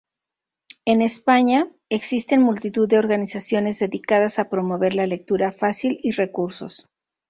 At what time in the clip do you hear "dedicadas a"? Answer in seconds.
3.77-4.49